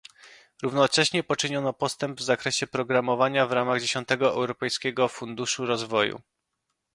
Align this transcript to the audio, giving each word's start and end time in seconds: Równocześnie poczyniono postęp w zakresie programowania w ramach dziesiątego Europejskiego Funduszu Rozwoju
Równocześnie 0.63 1.23
poczyniono 1.23 1.73
postęp 1.73 2.19
w 2.19 2.23
zakresie 2.23 2.67
programowania 2.67 3.45
w 3.45 3.51
ramach 3.51 3.81
dziesiątego 3.81 4.31
Europejskiego 4.33 5.07
Funduszu 5.07 5.65
Rozwoju 5.65 6.21